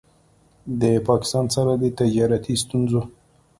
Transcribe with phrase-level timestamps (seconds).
[0.81, 3.01] د پاکستان سره د تجارتي ستونځو